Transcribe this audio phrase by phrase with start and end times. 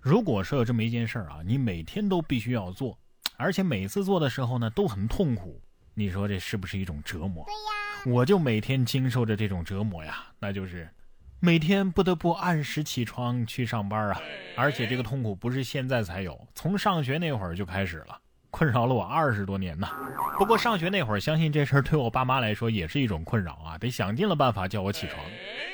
[0.00, 2.98] 如果说有这么一件事儿啊，你每天都必须要做，
[3.36, 5.60] 而且每次做的时候呢都很痛苦，
[5.92, 7.44] 你说这是不是一种折磨？
[7.44, 10.88] 对呀，我就每天经受着这种折磨呀，那就是
[11.38, 14.20] 每天不得不按时起床去上班啊，
[14.56, 18.18] 而且这个痛苦不是现在才有，从上学那会儿就开始了。
[18.50, 19.88] 困扰了我二十多年呢。
[20.38, 25.18] 不过上学那会儿，相信这事儿对我爸妈来说也是一种困扰啊，得想尽了办法叫我起床。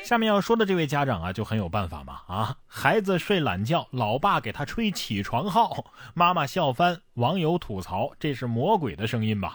[0.05, 5.85] 下面要说的这位家长啊，就很有办法嘛啊，孩子睡懒觉，老爸给他吹起床号，
[6.15, 9.53] 妈妈笑翻，网友吐槽这是魔鬼的声音吧？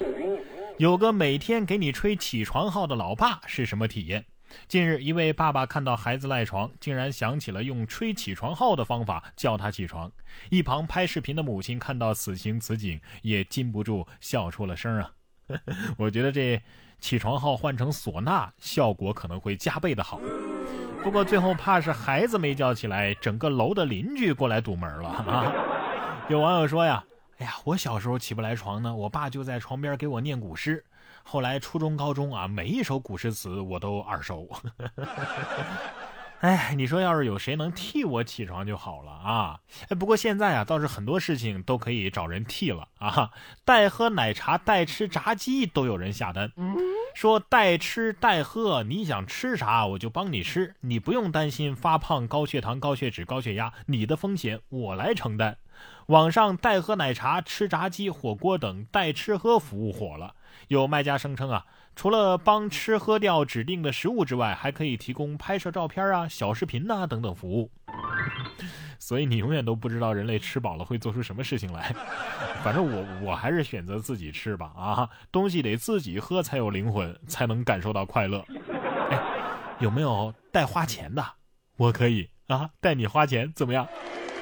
[0.78, 4.26] 有个每天给你吹起床号的老爸是什么体验？
[4.68, 10.12] 近日，一位爸爸看到孩子赖床，竟然想起了用吹起床号的方法叫他起床。
[10.50, 15.12] 一旁拍视频的母亲看到此情此景，也禁不住笑出了声啊！
[15.98, 16.62] 我觉得这
[17.00, 20.20] 起床号换成唢呐，效果可能会加倍的好。
[21.04, 25.54] 不过最后怕是孩子没叫起来，整个楼的邻居过来堵门了啊！
[26.30, 27.04] 有网友说呀
[27.40, 30.86] ：“哎呀，我小时候起不来床呢，我爸就在床边给我念古诗。”
[31.24, 34.50] 后来初中、高中啊，每一首古诗词我都耳熟。
[36.42, 39.60] 哎，你说要是有谁能替我起床就好了啊！
[39.90, 43.30] 哎，不过现在啊，倒是很多事情都可以找人替了啊。
[43.64, 46.52] 代喝奶茶、代吃炸鸡都有人下单，
[47.14, 55.58] 说代吃代喝，你想吃啥我就帮你吃，你不用担心发胖、高血糖、高血脂、高血压，你的风险我来承担。
[56.08, 60.36] 网上代喝奶茶、吃炸鸡、火锅等代吃喝服务火了。
[60.68, 67.72] 有卖家声称啊，除了帮吃喝掉指定的食物之外，还可以提供拍摄照片啊、小视频呐等等服务。
[69.00, 71.94] 所以你永远都不知道人类吃饱了会做出什么事情来。
[72.64, 78.46] 反正我我还是选择自己吃吧啊，东西得自己喝才有灵魂，才能感受到快乐。
[79.10, 79.20] 哎，
[79.80, 81.26] 有没有带花钱的？
[81.78, 83.88] 我可以啊，带你花钱怎么样？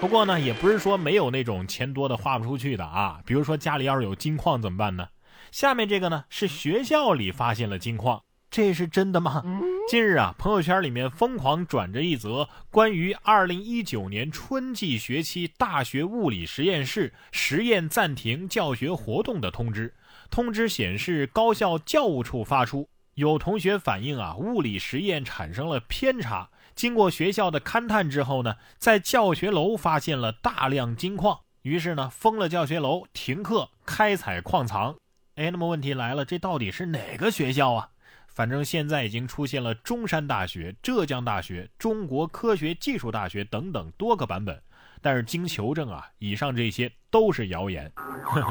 [0.02, 3.22] 不过呢，也不是说没有那种钱多的花不出去的啊。
[3.26, 5.08] 比如说家里要是有金矿怎么办呢？
[5.52, 8.22] 下面这个呢是学校里发现了金矿，
[8.52, 9.44] 这是真的吗？
[9.88, 19.94] 近日啊，朋友圈里面疯狂转着一则关于二零一九年春季学期大学物理实验室实验暂停教学活动的通知。
[20.32, 26.50] 通知显示，高校教务处发出，有同学反映啊，物理实验产生了偏差。
[26.76, 34.96] 经过学校的勘探之后呢，在教学楼发现了大量金矿，于是呢，封了教学楼，停课，开采矿藏。
[35.36, 37.90] 哎，那么问题来了，这到底是哪个学校啊？
[38.34, 44.62] 反正现在已经出现了中山大学、浙江大学、中国科学技术大学等等多个版本。
[45.02, 47.90] 但是经求证啊，以上这些都是谣言。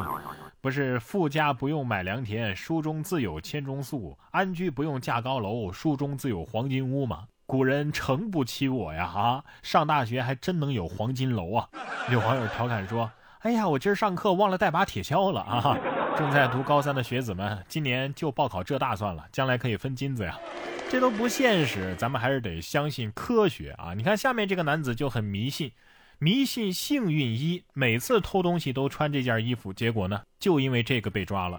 [0.61, 7.25] 不是富家不用买良田，书中自有千钟粟；安居不用架高楼，书中自有黄金屋嘛。
[7.47, 9.05] 古人诚不欺我呀！
[9.05, 11.69] 啊，上大学还真能有黄金楼啊！
[12.11, 15.77] 有网友调侃说：“哎呀，我今儿上课忘了带把铁锹了啊！”
[16.17, 20.39] 正在读高三的学子们，今年就报考浙大算了，将来可以分金子呀，
[20.91, 21.95] 这都不现实。
[21.97, 23.95] 咱们还是得相信科学啊！
[23.95, 25.73] 你看下面这个男子就很迷信，
[26.19, 31.57] 迷信幸运衣，每次偷东西都穿这件衣服，结果呢，就因为这个被抓了。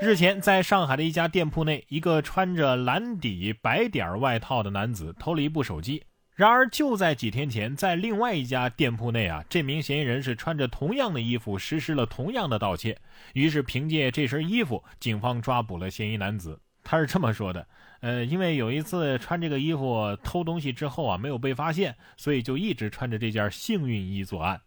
[0.00, 6.04] 日前，在上海的一家店铺内，一个穿着蓝底白点外套的男子偷了一部手机。
[6.38, 12.96] 然而，就在几天前，在另外一家店铺内啊，这名嫌疑人是穿着同样的衣服实施了同样的盗窃。
[13.32, 16.60] 于是，凭借这身衣服，警方抓捕了嫌疑男子。
[16.84, 17.66] 他是这么说的
[18.02, 24.60] ：“呃，因为有一次穿这个衣服偷东西之后啊，没有被发现，所以就一直穿着这件幸运衣作案。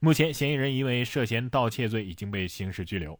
[0.00, 3.16] 目前，嫌疑人因为涉嫌盗窃罪已经被刑事拘留。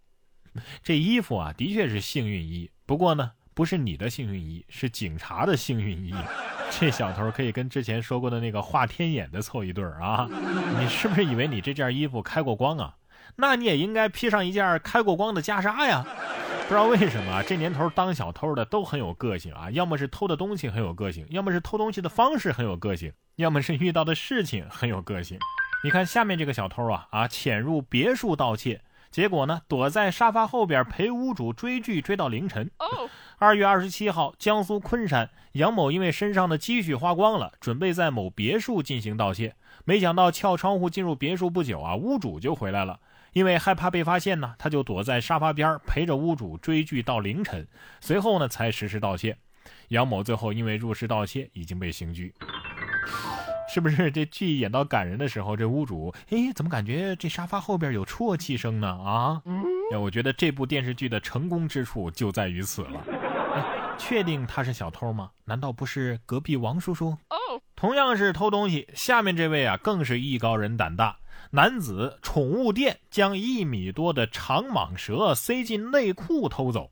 [0.82, 6.12] 这衣服啊，的确是幸运衣，不过呢，不是你的幸运衣，是警察的幸运衣。”
[6.78, 10.28] 这小偷可以跟之前说过的那个画天眼的凑一对儿啊！
[10.80, 12.96] 你是不是以为你这件衣服开过光啊？
[13.36, 16.04] 那你也应该披上一件开过光的袈裟呀！
[16.62, 25.38] 不知道为什么这年头当小偷的都很有个性啊，要么是偷的东西很有个性，要么是偷东西的方式很有个性，要么是遇到的事情很有个性。
[25.84, 28.80] 你看下面这个小偷啊啊，潜入别墅盗窃。
[29.10, 32.70] 结果呢，躲在沙发后边陪屋主追剧，追到凌晨。
[33.42, 39.56] 二月二十七号，江苏昆山，杨某因为身上的积蓄花光了，准备在某别墅进行盗窃。
[39.84, 43.00] 没想到撬窗户进入别墅不久啊，屋主就回来了。
[43.32, 47.66] 因为害怕被发现呢，他就躲在沙发边陪着屋主追剧到凌晨。
[48.00, 49.36] 随后呢，才实施盗窃。
[49.88, 52.32] 杨某最后因为入室盗窃已经被刑拘。
[53.68, 58.86] 是不是这剧演到感人的时候，这屋主哎，怎么感觉这沙发后边有啜泣声呢？
[58.86, 59.42] 啊，
[59.92, 63.04] 哎，我觉得这部电视剧的成功之处就在于此了。
[63.98, 65.30] 确定他是小偷吗？
[65.44, 67.16] 难道不是隔壁王叔叔？
[67.76, 71.18] 同样是偷东西，下面这位啊更是艺高人胆大。
[71.50, 76.90] 男子宠物店将一米多的长蟒蛇塞进内裤偷走。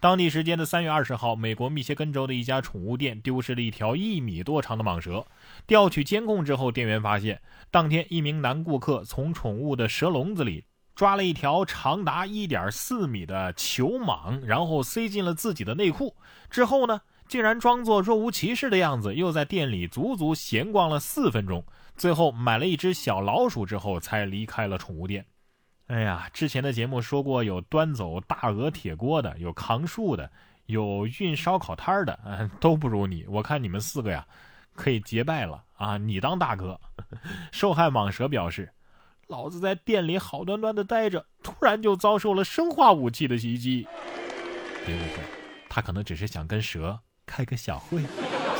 [0.00, 5.24] 当地时间的三月二十号，美国密歇根州的一家宠物店丢失了一条一米多长的蟒蛇。
[5.66, 7.40] 调取监控之后，店员发现，
[7.70, 10.64] 当天一名男顾客从宠物的蛇笼子里
[10.96, 16.16] 抓了一条长达一点四米的球蟒，然后塞进了自己的内裤。
[16.50, 21.62] 之后呢，竟然装作若无其事的样子，又在店里足足闲逛了四分钟。
[21.96, 25.24] 最后买了一只小老鼠之后，才离开了宠物店。
[25.88, 30.30] 哎呀，之前的节目说过，有端走大鹅铁锅的，有扛树的，
[30.64, 33.24] 有运烧烤摊的，嗯，都不如你。
[33.28, 34.26] 我看你们四个呀，
[34.74, 35.96] 可以结拜了啊！
[35.96, 36.80] 你当大哥。
[37.52, 38.70] 受害蟒蛇表示
[39.28, 43.86] ：“老子在店里好端端的待着，突然就遭受了生化武器的袭击。”
[44.86, 45.22] 别误会，
[45.68, 48.02] 他可能只是想跟蛇开个小会。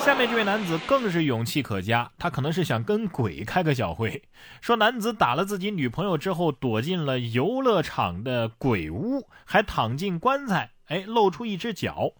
[0.04, 4.22] 下面这位男子更是勇气可嘉，他可能是想跟鬼开个小会。
[4.60, 12.12] 说男子打了自己女朋友之后，躲进了游乐场的鬼屋，还躺进棺材，哎，露出一只脚。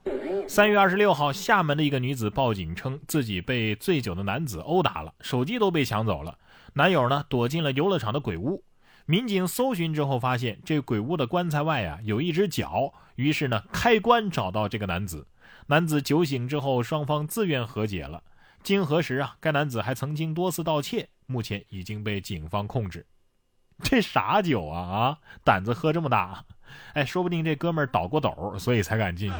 [0.49, 6.37] 三月二十六号，厦门的一个女子报警称自己被醉酒的男子殴打了，手机都被抢走了。
[6.77, 8.63] 男友呢，躲进了游乐场的鬼屋。
[9.07, 15.27] 民警搜寻之后发现，这鬼屋的棺材外啊有一只脚，于是呢，开棺找到这个男子。
[15.69, 18.23] 男子酒醒之后，双方自愿和解了。
[18.63, 23.07] 经核实啊，该男子还曾经多次盗窃，目前已经被警方控制。
[23.83, 25.19] 这啥酒啊啊！
[25.43, 26.45] 胆子喝这么大，
[26.93, 29.37] 哎，说不定这哥们儿倒过斗，所以才敢进去。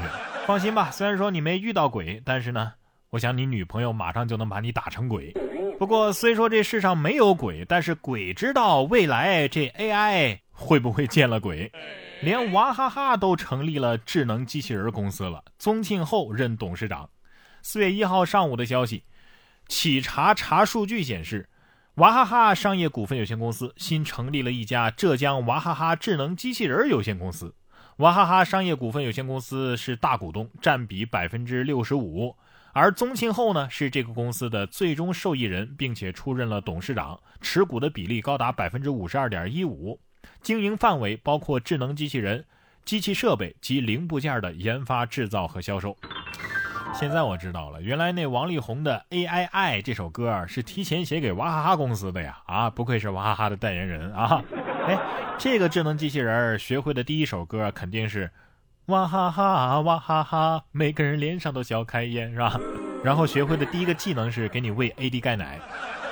[0.47, 2.73] 放心吧，虽然说你没遇到鬼，但是呢，
[3.11, 5.35] 我想你女朋友马上就能把你打成鬼。
[5.87, 11.71] 不过虽说这世上没有鬼，但是鬼知道未来这 AI 会不会见了鬼。
[12.23, 17.09] 连娃哈哈都成立了智能机器人公司了，宗庆后任董事长。
[17.63, 19.05] 四月一号上午的消息，
[19.69, 21.49] 企查查数据显示，
[21.95, 27.55] 娃哈哈商业股份有限公司新成立了一家浙江娃哈哈智能机器人有限公司。
[27.99, 32.35] 娃哈哈商业股份有限公司是大股东，占比百分之六十五，
[32.79, 39.99] 而宗庆后呢是这个公司的最终受益人，并且出任了董事长，持股的比例高达百分之五十二点一五。
[40.43, 42.45] 经营范围包括智能机器人、
[42.85, 45.97] 机器设备及零部件的研发、制造和销售。
[46.93, 52.37] 现在我知道了，原来那王力宏的《A I I》这首歌是提前写给娃哈哈公司的呀！
[52.45, 54.45] 啊，不愧是娃哈哈的代言人啊！
[54.87, 54.99] 哎，
[55.39, 58.31] 这个智能机器人学会的第一首歌肯定是
[58.87, 62.59] “哇哈哈哇哈哈”，每个人脸上都笑开颜，是吧？
[63.03, 65.61] 然后学会的第一个技能是给你喂 A D 钙奶。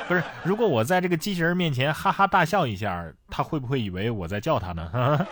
[0.08, 4.90] 不是，如果我在这个机器人面前哈哈大笑一下，他会不会以为我在叫他呢？